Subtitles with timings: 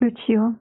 [0.00, 0.54] Включила.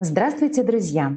[0.00, 1.16] Здравствуйте, друзья!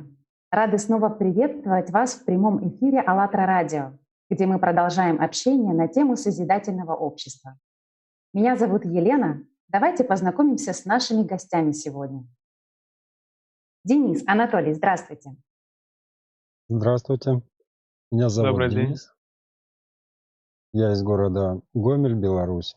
[0.50, 3.92] Рады снова приветствовать вас в прямом эфире АЛЛАТРА Радио,
[4.30, 7.58] где мы продолжаем общение на тему созидательного общества.
[8.34, 9.44] Меня зовут Елена.
[9.68, 12.28] Давайте познакомимся с нашими гостями сегодня.
[13.84, 15.36] Денис, Анатолий, здравствуйте.
[16.68, 17.42] Здравствуйте.
[18.12, 18.86] Меня зовут Добрый день.
[18.88, 19.14] Денис.
[20.74, 22.76] Я из города Гомель, Беларусь.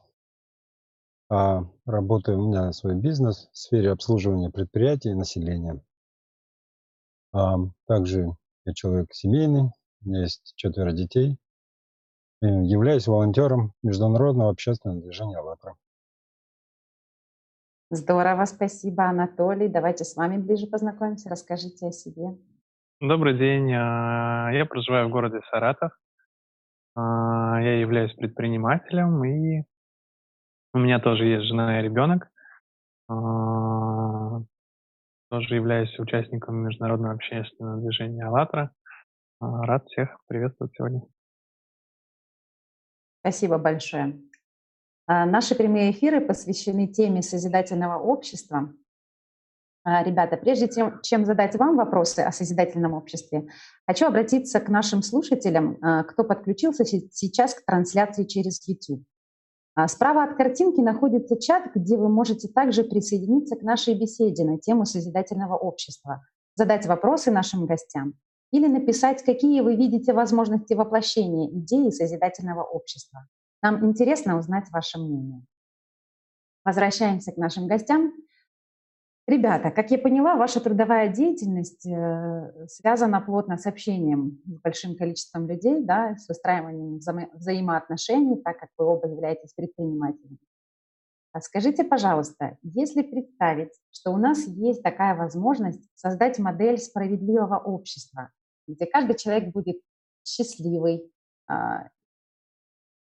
[1.28, 5.82] А, работаю, у меня свой бизнес в сфере обслуживания предприятий и населения.
[7.32, 7.56] А,
[7.86, 9.70] также я человек семейный,
[10.04, 11.38] у меня есть четверо детей.
[12.42, 15.74] И Являюсь волонтером Международного общественного движения «АЛЛАТРА».
[17.90, 19.68] Здорово, спасибо, Анатолий.
[19.68, 21.28] Давайте с вами ближе познакомимся.
[21.28, 22.36] Расскажите о себе.
[23.00, 23.70] Добрый день.
[23.74, 25.92] а, Я проживаю в городе Саратов.
[26.96, 29.64] А, Я являюсь предпринимателем, и
[30.72, 32.28] у меня тоже есть жена и ребенок.
[33.08, 34.40] А,
[35.30, 38.70] Тоже являюсь участником международного общественного движения «АЛЛАТРА».
[39.42, 41.02] А, Рад всех приветствовать сегодня.
[43.20, 44.20] Спасибо большое.
[45.06, 48.72] А, Наши прямые эфиры посвящены теме созидательного общества.
[49.82, 53.48] А, Ребята, прежде тем- чем задать вам вопросы о созидательном обществе,
[53.84, 55.76] хочу обратиться к нашим слушателям,
[56.06, 59.04] кто подключился се- сейчас к трансляции через YouTube.
[59.88, 64.84] Справа от картинки находится чат, где вы можете также присоединиться к нашей беседе на тему
[64.84, 68.14] созидательного общества, задать вопросы нашим гостям
[68.52, 73.26] или написать, какие вы видите возможности воплощения идеи созидательного общества.
[73.62, 75.42] Нам интересно узнать ваше мнение.
[76.64, 78.12] Возвращаемся к нашим гостям.
[79.26, 85.48] Ребята, как я поняла, ваша трудовая деятельность э, связана плотно с общением с большим количеством
[85.48, 90.38] людей, да, с выстраиванием взаимо- взаимоотношений, так как вы оба являетесь предпринимателями.
[91.32, 98.30] А Скажите, пожалуйста, если представить, что у нас есть такая возможность создать модель справедливого общества,
[98.66, 99.80] где каждый человек будет
[100.24, 101.12] счастливый,
[101.48, 101.88] а,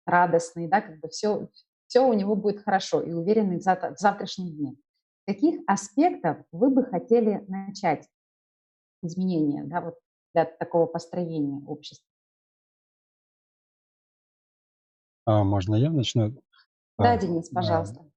[0.06, 1.48] радостный, да, как бы все,
[1.86, 4.76] все у него будет хорошо и уверенный в, завтра- в завтрашнем дне.
[5.22, 8.08] С каких аспектов вы бы хотели начать
[9.02, 9.94] изменения да, вот
[10.34, 12.06] для такого построения общества?
[15.26, 16.30] А, можно я начну?
[16.98, 18.10] Да, А, Денис, а, пожалуйста.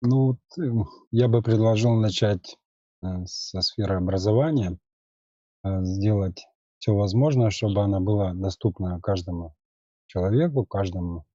[0.00, 2.56] Ну, эм, я бы предложил начать
[3.02, 4.78] э, со сферы образования,
[5.64, 6.46] э, сделать
[6.88, 9.54] все возможное, чтобы она была доступна каждому
[10.06, 11.26] человеку, каждому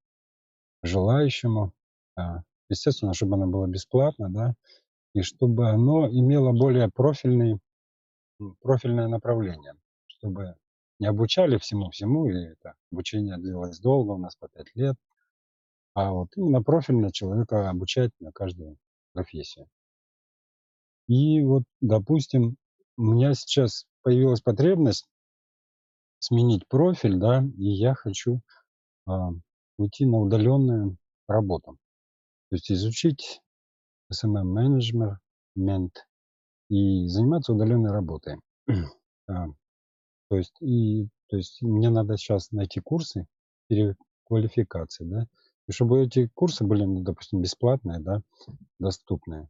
[0.82, 1.72] желающему.
[2.68, 4.54] Естественно, чтобы она была бесплатна, да,
[5.14, 7.60] и чтобы оно имело более профильный,
[8.62, 9.74] профильное направление,
[10.08, 10.56] чтобы
[10.98, 14.96] не обучали всему-всему, и это обучение длилось долго, у нас по пять лет,
[15.94, 18.76] а вот именно профильно человека обучать на каждую
[19.12, 19.68] профессию.
[21.06, 22.56] И вот, допустим,
[22.96, 25.06] у меня сейчас появилась потребность
[26.24, 28.40] сменить профиль, да, и я хочу
[29.06, 29.30] а,
[29.76, 30.96] уйти на удаленную
[31.28, 31.76] работу.
[32.50, 33.40] То есть изучить
[34.12, 36.06] SMM-менеджмент
[36.70, 38.38] и заниматься удаленной работой.
[39.26, 39.46] А,
[40.28, 43.26] То есть, и, то есть мне надо сейчас найти курсы
[43.68, 45.26] переквалификации, да,
[45.66, 48.20] и чтобы эти курсы были, ну, допустим, бесплатные, да,
[48.78, 49.48] доступные.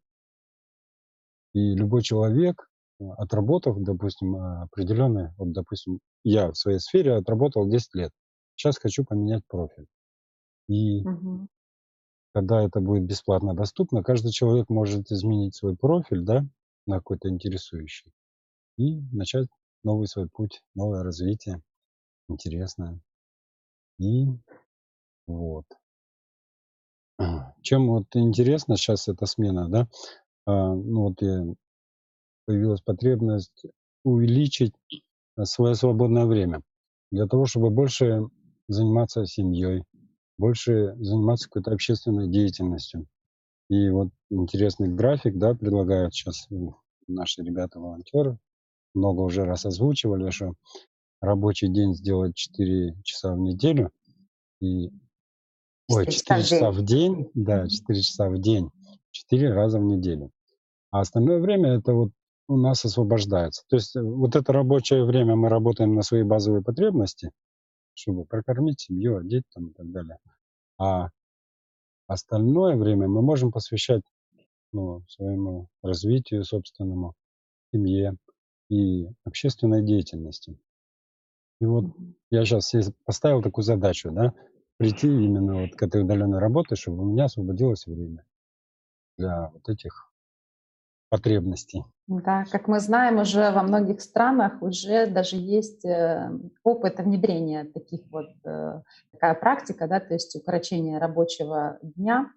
[1.55, 2.71] И любой человек,
[3.19, 8.13] отработав, допустим, а, определенное, вот, допустим, я в своей сфере отработал 10 лет,
[8.57, 9.87] сейчас хочу поменять профиль.
[10.69, 11.49] И Мгм.
[12.35, 16.45] когда это будет бесплатно доступно, каждый человек может изменить свой профиль, да,
[16.87, 18.11] на какой-то интересующий,
[18.79, 19.49] и начать
[19.85, 21.63] новый свой путь, новое развитие,
[22.29, 23.01] интересное.
[23.99, 24.27] И
[25.27, 25.67] вот.
[27.63, 29.89] Чем вот интересно сейчас эта смена, да,
[30.47, 31.45] а, ну вот я,
[32.47, 33.65] появилась потребность
[34.05, 34.75] увеличить
[35.43, 36.63] свое свободное время
[37.11, 38.23] для того, чтобы больше
[38.69, 39.85] заниматься семьей,
[40.39, 43.07] больше заниматься какой-то общественной деятельностью.
[43.71, 46.49] И вот интересный график, да, предлагают сейчас
[47.07, 48.39] наши ребята-волонтеры.
[48.95, 50.53] Много уже раз озвучивали, что
[51.21, 53.91] рабочий день сделать 4 часа в неделю
[54.61, 54.91] и
[55.89, 57.69] ой, Четыре часа 4 в часа в день, да, Мгм.
[57.69, 58.71] 4 часа в день,
[59.11, 60.31] 4 раза в неделю.
[60.91, 62.11] А остальное время это вот
[62.49, 63.65] у нас освобождается.
[63.69, 67.31] То есть э, вот это рабочее время мы работаем на свои базовые потребности,
[67.95, 70.19] чтобы прокормить семью, одеть там и так далее.
[70.79, 71.09] А
[72.07, 74.03] остальное время мы можем посвящать
[74.73, 77.15] ну, своему развитию собственному,
[77.73, 78.17] семье
[78.69, 80.59] и общественной деятельности.
[81.61, 81.87] И вот
[82.31, 84.35] я сейчас поставил такую задачу, да,
[84.77, 88.27] прийти именно вот к этой удаленной работе, чтобы у меня освободилось время
[89.17, 90.13] для вот этих
[91.09, 91.85] потребностей.
[92.07, 96.31] Да, как мы знаем, уже во многих странах уже даже есть э,
[96.63, 102.31] опыт внедрения таких вот, э, такая практика, да, то есть укорочение рабочего дня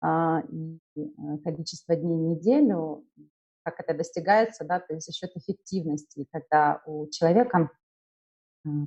[0.00, 1.02] а, и э,
[1.44, 3.04] количество дней в неделю,
[3.62, 7.70] как это достигается, да, то есть за счет эффективности, когда у человека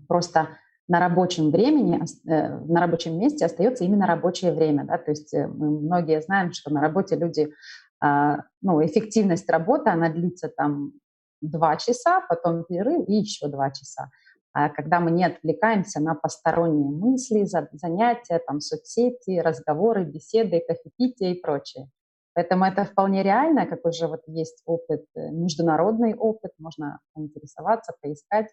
[0.08, 0.50] просто
[0.88, 6.22] на рабочем времени, на рабочем месте остается именно рабочее время, да, то есть мы многие
[6.22, 7.54] знаем, что на работе люди
[8.00, 10.94] ну, эффективность работы, она длится там
[11.42, 14.10] два часа, потом перерыв и еще два часа.
[14.54, 21.42] А когда мы не отвлекаемся на посторонние мысли, занятия, там, соцсети, разговоры, беседы, кофепитие и
[21.42, 21.90] прочее.
[22.34, 28.48] Поэтому это вполне реально, как уже вот есть опыт, э, международный опыт, можно интересоваться, поискать,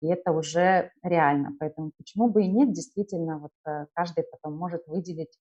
[0.00, 1.50] и это уже реально.
[1.58, 5.36] Поэтому почему бы и нет, действительно, вот э, каждый потом может выделить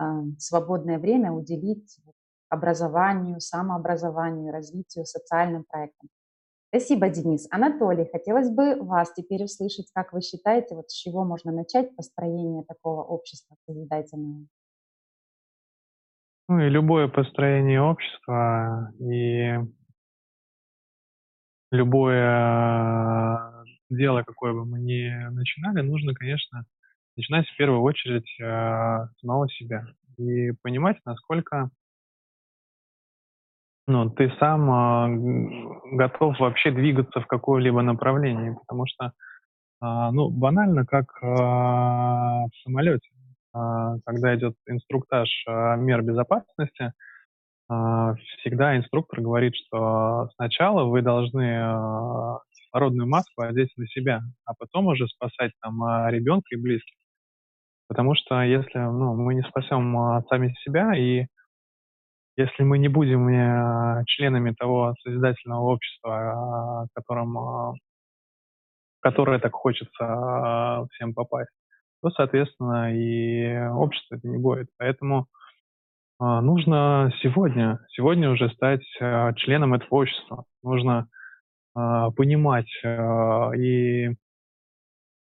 [0.00, 0.04] э,
[0.38, 1.98] свободное время, уделить
[2.52, 6.10] образованию, самообразованию, развитию, социальным проектам.
[6.68, 7.48] Спасибо, Денис.
[7.50, 12.62] Анатолий, хотелось бы вас теперь услышать, как вы считаете, вот с чего можно начать построение
[12.64, 14.46] такого общества созидательного?
[16.48, 19.58] Ну и любое построение общества и
[21.70, 23.52] любое
[23.88, 26.66] дело, какое бы мы ни начинали, нужно, конечно,
[27.16, 29.86] начинать в первую очередь э, самого себя
[30.18, 31.70] и понимать, насколько
[33.86, 40.86] ну, ты сам э, готов вообще двигаться в какое-либо направление, потому что, э, ну, банально,
[40.86, 43.08] как э, в самолете,
[44.06, 46.94] когда идет инструктаж мер безопасности,
[47.68, 51.60] всегда инструктор говорит, что сначала вы должны
[52.54, 56.96] кислородную маску одеть на себя, а потом уже спасать там ребенка и близких.
[57.88, 61.26] Потому что если ну, мы не спасем сами себя и
[62.42, 67.74] если мы не будем э, членами того созидательного общества, а, которым, а,
[69.00, 71.50] которое так хочется всем попасть,
[72.02, 74.68] то, соответственно, и общество это не будет.
[74.78, 75.26] Поэтому
[76.18, 78.82] нужно сегодня, сегодня уже стать
[79.36, 80.44] членом этого общества.
[80.62, 81.08] Нужно
[81.74, 82.68] понимать
[83.56, 84.14] и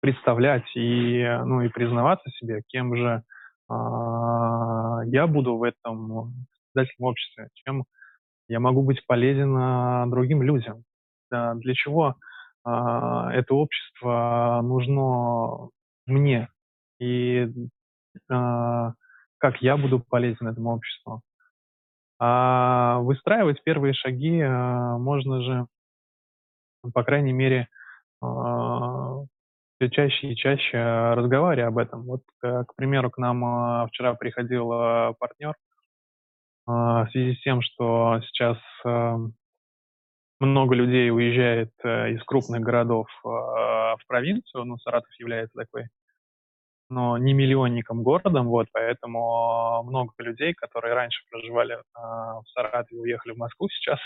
[0.01, 3.23] представлять и, ну, и признаваться себе, кем же
[3.69, 6.45] я буду в этом
[6.75, 7.85] созидательном обществе, чем
[8.47, 10.83] я могу быть полезен а, другим людям.
[11.31, 12.15] Для чего
[12.63, 15.69] а, это общество нужно
[16.05, 16.49] мне
[16.99, 17.51] и
[18.29, 18.93] а,
[19.37, 21.21] как я буду полезен этому обществу.
[22.19, 25.67] А выстраивать первые шаги можно же,
[26.93, 27.67] по крайней мере,
[28.21, 32.03] все чаще и чаще разговаривая об этом.
[32.03, 34.69] Вот, к, к примеру, к нам вчера приходил
[35.19, 35.55] партнер,
[36.65, 39.35] в связи с тем, что сейчас эм,
[40.39, 45.87] много людей уезжает э, из крупных городов а, в провинцию, ну, Саратов является такой,
[46.89, 53.33] но не миллионником городом, вот, поэтому много людей, которые раньше проживали а, в Саратове, уехали
[53.33, 53.99] в Москву сейчас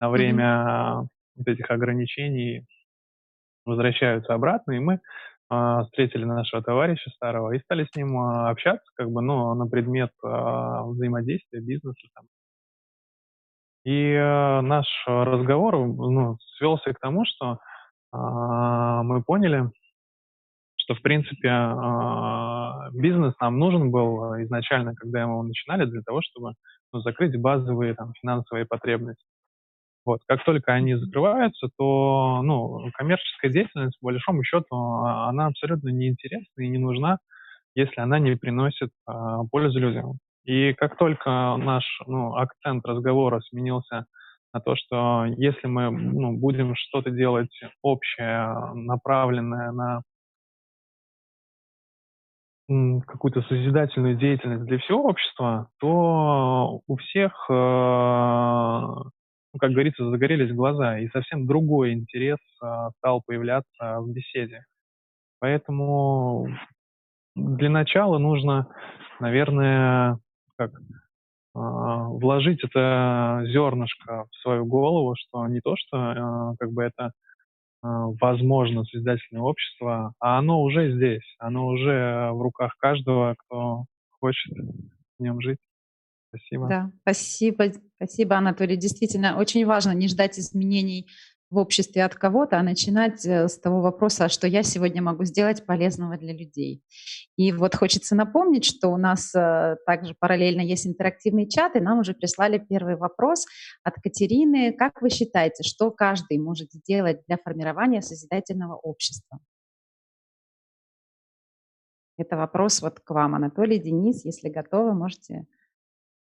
[0.00, 1.06] на время mm-hmm.
[1.36, 2.64] вот этих ограничений,
[3.64, 4.98] возвращаются обратно, и мы а,
[5.48, 10.10] встретили нашего товарища старого и стали с ним а, общаться, как бы, ну, на предмет
[10.22, 12.26] а, взаимодействия, бизнеса там.
[13.84, 17.58] И наш разговор ну, свелся к тому, что
[18.12, 19.70] мы поняли,
[20.76, 21.48] что, в принципе,
[22.92, 26.52] бизнес нам нужен был изначально, когда мы его начинали, для того, чтобы
[26.92, 29.24] ну, закрыть базовые там, финансовые потребности.
[30.08, 30.20] Вот.
[30.26, 36.62] Как только они закрываются, то ну, коммерческая деятельность, по большому счету, а, она абсолютно неинтересна
[36.62, 37.18] и не нужна,
[37.74, 40.14] если она не приносит а, пользу людям.
[40.44, 44.06] И как только наш ну, акцент разговора сменился
[44.54, 50.02] на то, что если мы ну, будем что-то делать общее, направленное на
[53.06, 58.84] какую-то созидательную деятельность для всего общества, то у всех э,
[59.52, 64.64] ну, как говорится, загорелись глаза, и совсем другой интерес а, стал появляться в беседе.
[65.40, 66.48] Поэтому
[67.34, 68.68] для начала нужно,
[69.20, 70.18] наверное,
[70.56, 70.72] как
[71.54, 77.12] а, вложить это зернышко в свою голову, что не то, что а, как бы это
[77.80, 83.84] возможно созидательное общество, а оно уже здесь, оно уже в руках каждого, кто
[84.18, 84.52] хочет
[85.16, 85.58] в нем жить.
[86.28, 86.68] Спасибо.
[86.68, 87.64] Да, спасибо,
[87.96, 88.76] спасибо, Анатолий.
[88.76, 91.06] Действительно, очень важно не ждать изменений
[91.50, 95.24] в обществе от кого-то, а начинать э, с того вопроса, а что я сегодня могу
[95.24, 96.82] сделать полезного для людей.
[97.36, 102.00] И вот хочется напомнить, что у нас э, также параллельно есть интерактивный чат, и нам
[102.00, 103.46] уже прислали первый вопрос
[103.82, 104.74] от Катерины.
[104.74, 109.38] Как вы считаете, что каждый может сделать для формирования созидательного общества?
[112.18, 115.46] Это вопрос вот к вам, Анатолий, Денис, если готовы, можете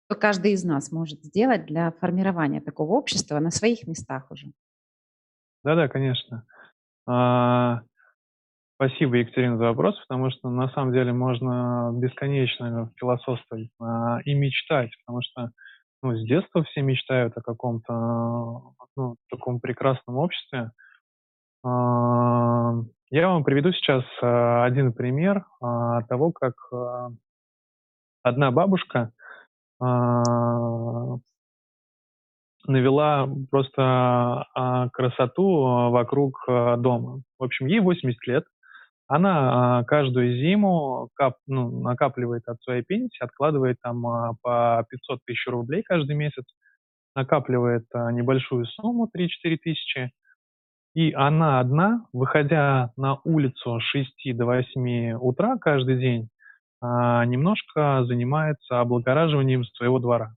[0.09, 4.49] каждый из нас может сделать для формирования такого общества на своих местах уже?
[5.63, 6.45] Да-да, конечно.
[7.07, 7.83] А,
[8.77, 14.91] спасибо, Екатерина, за вопрос, потому что на самом деле можно бесконечно философствовать а, и мечтать,
[15.05, 15.51] потому что
[16.03, 20.71] ну, с детства все мечтают о каком-то ну, таком прекрасном обществе.
[21.65, 22.75] А,
[23.09, 26.55] я вам приведу сейчас а, один пример а, того, как
[28.23, 29.13] одна бабушка
[32.66, 37.23] навела просто а, красоту а, вокруг дома.
[37.38, 38.45] В общем, ей 80 лет.
[39.07, 44.02] Она каждую зиму кап, ну, накапливает от своей пенсии, откладывает там
[44.43, 46.45] по 500 тысяч рублей каждый месяц,
[47.14, 50.11] накапливает небольшую сумму, 3-4 тысячи,
[50.95, 56.34] и она одна, выходя на улицу с 6 до 8 утра каждый день, а,
[57.26, 60.35] немножко занимается облагораживанием своего двора.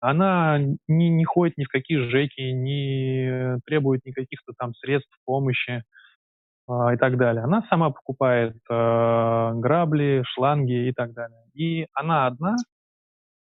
[0.00, 5.82] Она не, не ходит ни в какие жеки, не требует никаких-то там средств помощи
[6.68, 7.44] э, и так далее.
[7.44, 11.44] Она сама покупает э, грабли, шланги и так далее.
[11.52, 12.56] И она одна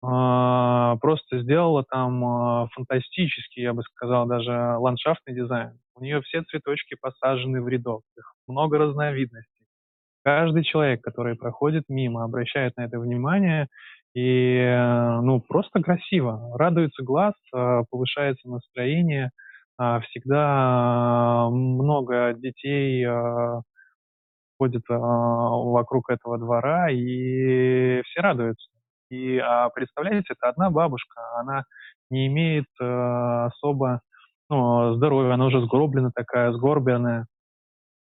[0.04, 5.80] э, просто сделала там э, фантастический, я бы сказал, даже ландшафтный дизайн.
[5.94, 9.59] У нее все цветочки посажены в рядок, их много разновидностей
[10.30, 13.68] каждый человек, который проходит мимо, обращает на это внимание,
[14.14, 16.56] и, э, ну, просто красиво.
[16.56, 19.32] Радуется глаз, э, повышается настроение.
[19.80, 23.62] А, всегда много детей э,
[24.60, 28.70] ходит вокруг этого двора, и все радуются.
[29.10, 31.64] И а представляете, это одна бабушка, она
[32.12, 34.02] не имеет особо
[34.50, 37.26] ну, здоровья, она уже сгорблена такая, сгорбленная,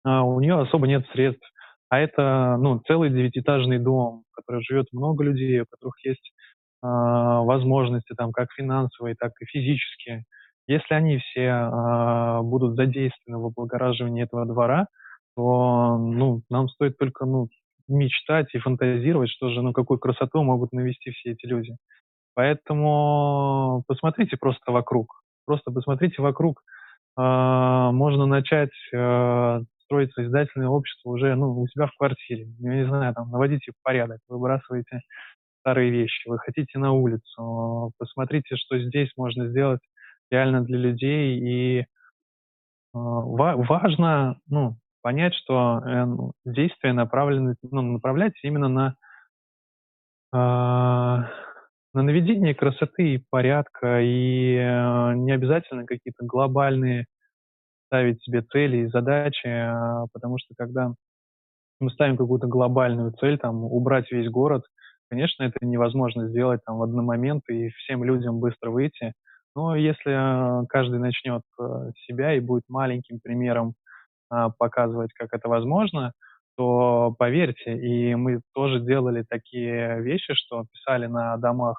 [0.04, 1.53] а у нее особо нет средств
[1.94, 6.34] а это ну, целый девятиэтажный дом, в котором живет много людей, у которых есть
[6.82, 10.24] э, возможности там как финансовые, так и физические.
[10.66, 14.88] Если они все э, будут задействованы в облагораживании этого двора,
[15.36, 17.50] то ну, нам стоит только ну,
[17.88, 21.76] мечтать и фантазировать, что же, ну, какую красоту могут навести все эти люди.
[22.34, 25.22] Поэтому посмотрите просто вокруг.
[25.46, 26.64] Просто посмотрите вокруг.
[27.20, 32.48] Э, можно начать э, строить созидательное общество уже ну, у себя в квартире.
[32.60, 35.02] Я не знаю, там, наводите порядок, выбрасываете
[35.60, 39.80] старые вещи, вы хотите на улицу, посмотрите, что здесь можно сделать
[40.30, 41.40] реально для людей.
[41.40, 41.86] И э,
[42.94, 48.96] важно ну, понять, что э, ну, действия направлены, ну, направлять именно на,
[50.34, 57.06] э, на наведение красоты и порядка, и э, не обязательно какие-то глобальные
[57.94, 60.94] ставить себе цели и задачи, а, потому что когда
[61.80, 64.64] мы ставим какую-то глобальную цель, там, убрать весь город,
[65.12, 69.14] конечно, это невозможно сделать там в один момент и всем людям быстро выйти.
[69.56, 73.76] Но если а, каждый начнет а, себя и будет маленьким примером
[74.58, 76.12] показывать, как это возможно,
[76.58, 81.78] то поверьте, и мы тоже делали такие вещи, что писали на домах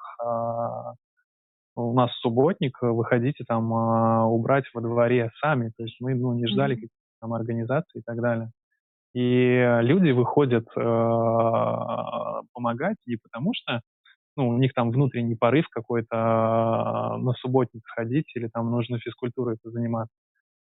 [1.75, 5.71] у нас субботник, э, выходите там а, убрать во дворе сами.
[5.77, 6.75] То есть мы ну, не ждали mm-hmm.
[6.75, 8.51] каких-то там организаций и так далее.
[9.13, 10.81] И люди выходят э,
[12.53, 13.79] помогать не потому, что
[14.35, 19.57] ну, у них там внутренний порыв какой-то э, на субботник сходить или там нужно физкультурой
[19.63, 20.13] заниматься,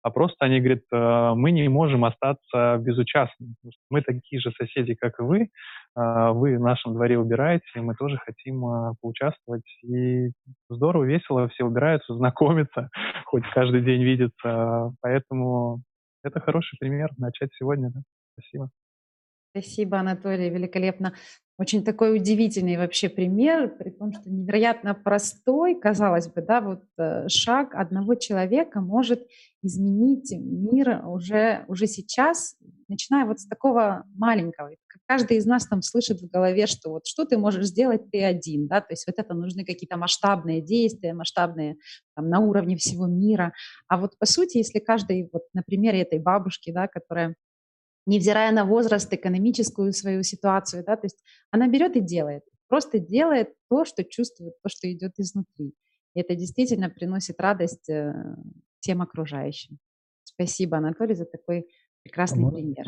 [0.04, 3.56] а просто они говорят, «Э, мы не можем остаться безучастными.
[3.90, 5.50] Мы такие же соседи, как и вы.
[5.98, 9.64] Э, вы в нашем дворе убираете, мы тоже хотим э, поучаствовать.
[9.82, 10.32] И
[10.70, 12.90] здорово, весело, все убираются, знакомятся,
[13.26, 14.92] хоть каждый день видятся.
[15.02, 15.82] Поэтому
[16.22, 17.90] это хороший пример начать сегодня.
[17.90, 18.02] Да?
[18.34, 18.70] Спасибо.
[19.52, 21.14] Спасибо, Анатолий, великолепно.
[21.60, 27.28] Очень такой удивительный вообще пример, при том, что невероятно простой, казалось бы, да, вот э,
[27.28, 29.28] шаг одного человека может
[29.62, 32.58] изменить мир уже, уже сейчас,
[32.88, 34.72] начиная вот с такого маленького.
[35.06, 38.68] Каждый из нас там слышит в голове, что вот что ты можешь сделать ты один,
[38.68, 41.76] да, то есть вот это нужны какие-то масштабные действия, масштабные
[42.16, 43.54] там, на уровне всего мира.
[43.88, 47.36] А вот по сути, если каждый, вот на примере этой бабушки, да, которая
[48.06, 53.54] невзирая на возраст, экономическую свою ситуацию, да, то есть она берет и делает, просто делает
[53.70, 55.74] то, что чувствует, то, что идет изнутри.
[56.16, 58.14] И это действительно приносит радость э,
[58.80, 59.80] всем окружающим.
[60.24, 61.68] Спасибо, Анатолий, за такой
[62.04, 62.86] прекрасный Можно, пример.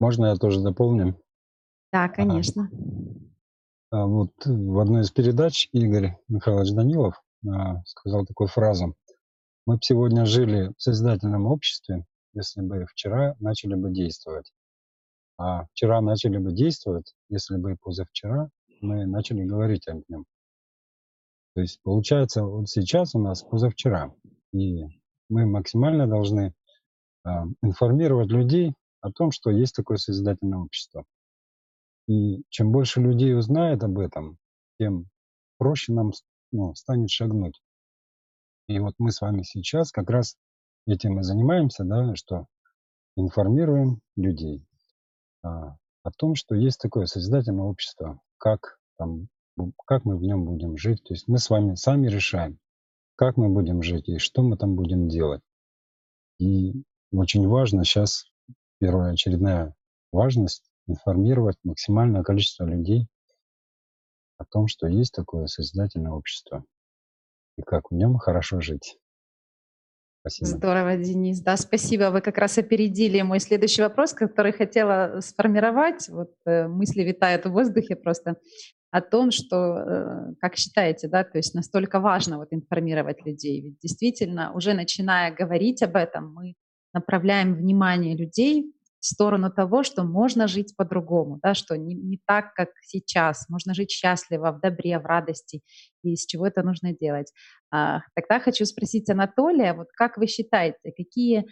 [0.00, 1.20] можно я тоже дополню?
[1.92, 2.70] Да, конечно.
[3.90, 8.94] А, а, вот в одной из передач Игорь Михайлович Данилов а, сказал такую фразу.
[9.66, 14.52] Мы сегодня жили в созидательном обществе, если бы вчера начали бы действовать.
[15.36, 18.50] А вчера начали бы действовать, если бы позавчера
[18.80, 20.24] мы начали говорить об нем.
[21.54, 24.12] То есть получается, вот сейчас у нас позавчера,
[24.52, 24.84] и
[25.28, 26.52] мы максимально должны
[27.24, 27.28] э,
[27.62, 31.04] информировать людей о том, что есть такое созидательное общество.
[32.06, 34.38] И чем больше людей узнает об этом,
[34.78, 35.06] тем
[35.58, 36.10] проще нам
[36.52, 37.60] ну, станет шагнуть.
[38.68, 40.36] И вот мы с вами сейчас как раз
[40.86, 42.46] этим и занимаемся, да, что
[43.16, 44.66] информируем людей
[45.42, 49.28] а, о том, что есть такое созидательное общество, как, там,
[49.86, 51.02] как мы в нем будем жить.
[51.04, 52.58] То есть мы с вами сами решаем,
[53.16, 55.42] как мы будем жить и что мы там будем делать.
[56.38, 58.26] И очень важно сейчас,
[58.80, 59.74] первая очередная
[60.12, 63.08] важность, информировать максимальное количество людей
[64.36, 66.64] о том, что есть такое созидательное общество
[67.56, 68.98] и как в нем хорошо жить.
[70.26, 70.46] Спасибо.
[70.48, 71.40] Здорово, Денис.
[71.40, 72.10] Да, спасибо.
[72.10, 76.08] Вы как раз опередили мой следующий вопрос, который хотела сформировать.
[76.08, 78.36] Вот э, мысли витают в воздухе просто
[78.90, 83.60] о том, что, э, как считаете, да, то есть настолько важно вот информировать людей.
[83.60, 86.54] Ведь действительно, уже начиная говорить об этом, мы
[86.94, 88.73] направляем внимание людей
[89.04, 93.74] в сторону того, что можно жить по-другому, да, что не, не так, как сейчас, можно
[93.74, 95.60] жить счастливо, в добре, в радости,
[96.02, 97.30] и с чего это нужно делать.
[97.70, 101.44] А, тогда хочу спросить Анатолия, вот как вы считаете, какие,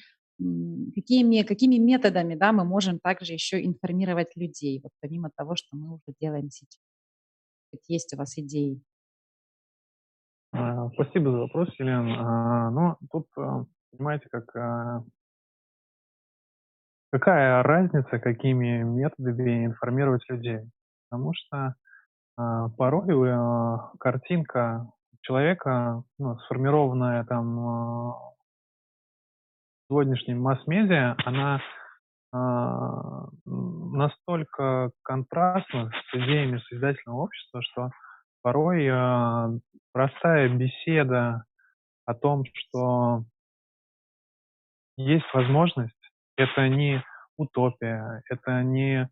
[0.94, 5.96] какими, какими методами да, мы можем также еще информировать людей, вот помимо того, что мы
[5.96, 6.80] уже делаем сейчас?
[7.86, 8.80] Есть у вас идеи?
[10.52, 12.16] А, спасибо за вопрос, Елена.
[12.18, 13.26] А, ну, тут,
[13.90, 15.04] понимаете, как
[17.12, 20.60] какая разница, какими методами информировать людей?
[21.10, 21.74] Потому что
[22.38, 28.12] э, порой э, картинка человека, ну, сформированная там э,
[29.88, 31.60] сегодняшним масс-медиа, она
[32.32, 32.38] э,
[33.44, 37.90] настолько контрастна с идеями созидательного общества, что
[38.40, 39.58] порой э,
[39.92, 41.44] простая беседа
[42.06, 43.24] о том, что
[44.96, 46.01] есть возможность
[46.36, 47.02] это не
[47.36, 49.08] утопия, это не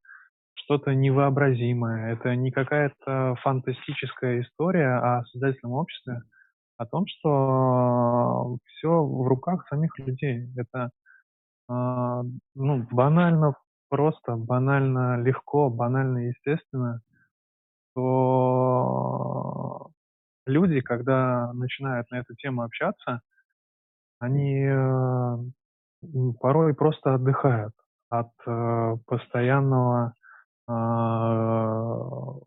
[0.54, 6.22] что-то невообразимое, это не какая-то фантастическая история о создательном обществе,
[6.76, 10.48] о том, что все в руках самих людей.
[10.56, 10.90] Это
[11.68, 12.22] э,
[12.54, 13.54] ну, банально
[13.88, 17.00] просто, банально легко, банально естественно,
[17.94, 19.90] то
[20.46, 23.20] люди, когда начинают на эту тему общаться,
[24.20, 25.37] они э,
[26.40, 27.72] порой просто отдыхают
[28.08, 30.14] от э, постоянного
[30.68, 30.72] э,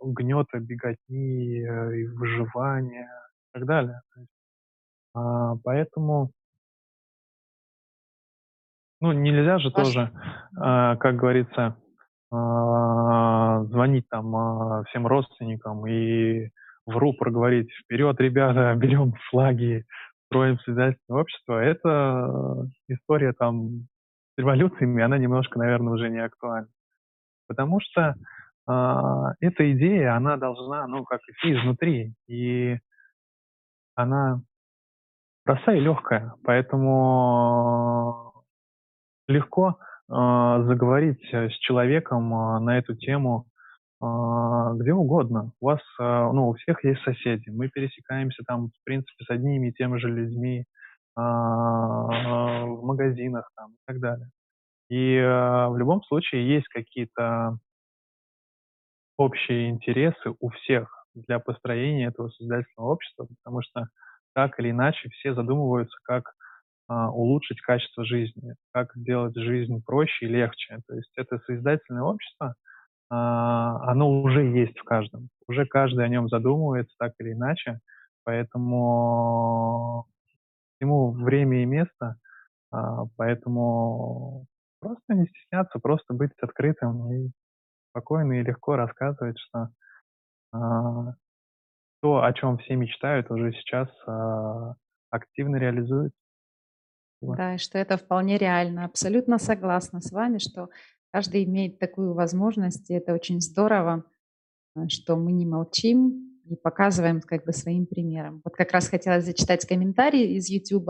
[0.04, 4.02] гнета, беготни э, выживания и так далее.
[5.16, 6.32] э, поэтому
[9.00, 9.86] ну, нельзя же Ваш...
[9.86, 10.12] тоже,
[10.58, 11.76] э, как говорится,
[12.32, 16.50] э, звонить там э, всем родственникам и
[16.86, 19.86] в рупор говорить, вперед, ребята, берем флаги,
[20.34, 23.88] строим свидетельное общество, это история там
[24.36, 26.70] с революциями, она немножко, наверное, уже не актуальна.
[27.48, 28.16] Потому что
[28.68, 28.74] э,
[29.42, 32.80] эта идея, она должна, ну, как идти изнутри, и
[33.96, 34.42] она
[35.46, 38.34] простая и легкая, поэтому
[39.28, 39.78] легко
[40.10, 43.53] э, заговорить с человеком э, на эту тему а,
[44.76, 45.54] где угодно.
[45.62, 47.50] У вас, а, ну, у всех есть соседи.
[47.50, 50.66] Мы пересекаемся там, в принципе, с одними и теми же людьми
[51.16, 54.30] а, в магазинах там и так далее.
[54.90, 57.58] И в любом случае есть какие-то
[59.18, 63.88] общие интересы у всех для построения этого создательного общества, потому что
[64.36, 66.34] так или иначе все задумываются, как
[66.90, 70.80] улучшить качество жизни, как сделать жизнь проще и легче.
[70.88, 72.73] То есть это создательное общество— а,
[73.16, 75.30] оно уже есть в каждом.
[75.48, 77.80] Уже каждый о нем задумывается так или иначе,
[78.24, 80.08] поэтому
[80.80, 82.18] ему время и место,
[82.72, 84.46] а, поэтому
[84.80, 87.32] просто не стесняться, просто быть открытым и
[87.90, 89.70] спокойно и легко рассказывать, что
[90.52, 91.14] а,
[92.02, 94.76] то, о чем все мечтают, уже сейчас а,
[95.10, 96.18] активно реализуется.
[97.22, 98.84] Да, и что это вполне реально.
[98.84, 100.70] Абсолютно согласна с вами, что
[101.14, 104.04] каждый имеет такую возможность, и это очень здорово,
[104.76, 108.42] э, что мы не молчим и показываем как бы своим примером.
[108.44, 110.90] Вот как раз хотела зачитать комментарий из YouTube.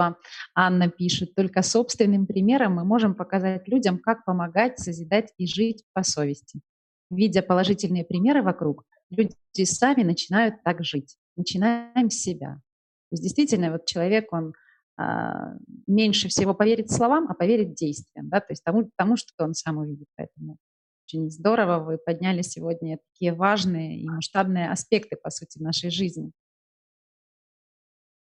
[0.55, 6.03] Анна пишет, только собственным примером мы можем показать людям, как помогать, созидать и жить по
[6.03, 6.61] совести.
[7.11, 11.17] Видя положительные примеры вокруг, люди сами начинают так жить.
[11.35, 12.55] Начинаем с себя.
[12.55, 14.53] То есть действительно, вот человек, он
[15.87, 19.77] меньше всего поверит словам, а поверит действиям, да, то есть тому, тому, что он сам
[19.77, 20.07] увидит.
[20.15, 20.57] Поэтому
[21.07, 26.31] очень здорово вы подняли сегодня такие важные и масштабные аспекты, по сути, нашей жизни.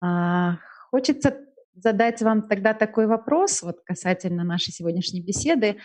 [0.03, 0.59] А,
[0.91, 1.37] хочется
[1.75, 5.77] задать вам тогда такой вопрос, вот касательно нашей сегодняшней беседы.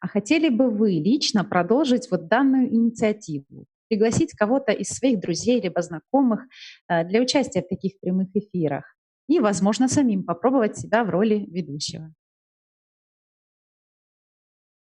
[0.00, 3.66] А хотели бы вы лично продолжить вот данную инициативу?
[3.88, 6.40] Пригласить кого-то из своих друзей либо знакомых
[6.88, 8.93] э, для участия в таких прямых эфирах?
[9.26, 12.12] И, возможно, самим попробовать себя в роли ведущего.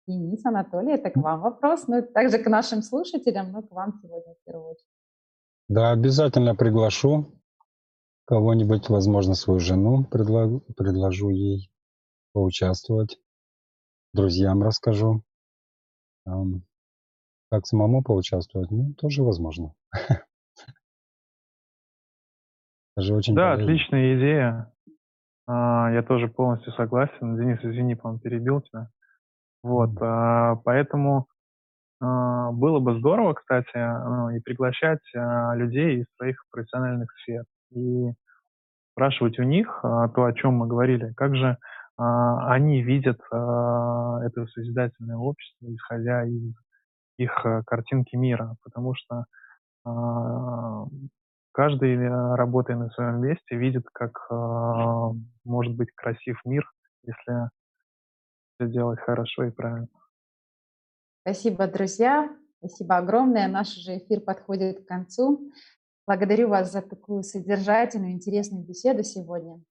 [0.08, 4.34] Денис, Анатолий, это к вам вопрос, но также к нашим слушателям, но к вам сегодня
[4.34, 4.88] в первую очередь.
[5.70, 7.40] Да, обязательно приглашу
[8.26, 11.72] кого-нибудь, возможно, свою жену, предлагу, предложу ей
[12.34, 13.20] поучаствовать,
[14.14, 15.24] друзьям расскажу.
[16.26, 19.74] Как самому поучаствовать, ну, тоже возможно.
[22.96, 23.64] Это же очень Да, полезно.
[23.64, 24.72] отличная идея.
[25.48, 27.38] А, я тоже полностью согласен.
[27.38, 28.88] Денис, извини, по-моему, перебил тебя.
[29.64, 31.28] Вот, а, поэтому
[32.02, 38.12] а, было бы здорово, кстати, ну, и приглашать людей из своих профессиональных сфер и
[38.94, 41.58] спрашивать у них то, о чем мы говорили, как же
[41.98, 46.54] они видят это созидательное общество, исходя из
[47.18, 49.26] их картинки мира, потому что
[51.52, 54.36] каждый, э, работая на своем месте, видит, как э,
[55.44, 56.70] может быть красив мир,
[57.04, 57.50] если
[58.56, 59.88] все делать хорошо и правильно.
[61.22, 62.36] Спасибо, друзья.
[62.60, 63.48] Спасибо огромное.
[63.48, 65.52] Наш же эфир подходит к концу.
[66.08, 69.62] Благодарю вас за такую содержательную, интересную беседу сегодня.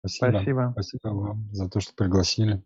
[0.00, 0.30] Спасибо.
[0.30, 0.70] Спасибо.
[0.72, 2.62] Спасибо вам за то, что пригласили.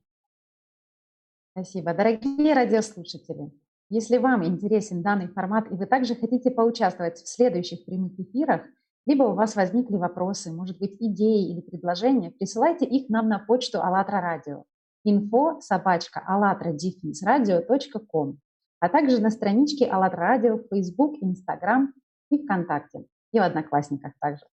[1.52, 1.92] Спасибо.
[1.92, 3.52] Дорогие радиослушатели,
[3.92, 8.62] если вам интересен данный формат и вы также хотите поучаствовать в следующих прямых эфирах,
[9.04, 13.82] либо у вас возникли вопросы, может быть, идеи или предложения, присылайте их нам на почту
[13.82, 14.64] АЛЛАТРА радио
[15.06, 18.38] info собачка радио.ком,
[18.80, 21.92] а также на страничке АЛЛАТРА радио в Facebook, Instagram
[22.30, 24.46] и ВКонтакте, и в Одноклассниках также.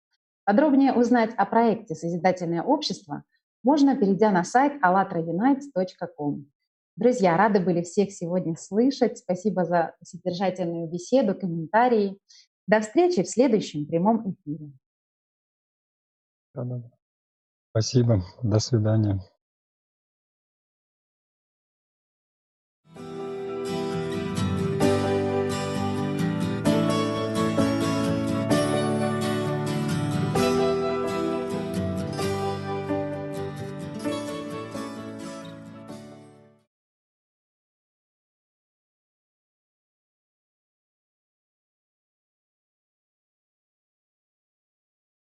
[0.45, 3.23] Подробнее узнать о проекте «Созидательное общество»
[3.63, 6.45] можно, перейдя на сайт allatraunites.com.
[6.97, 9.19] Друзья, рады были всех сегодня слышать.
[9.19, 12.17] Спасибо за содержательную беседу, комментарии.
[12.65, 14.71] До встречи в следующем прямом эфире.
[17.71, 18.23] Спасибо.
[18.41, 19.21] До свидания.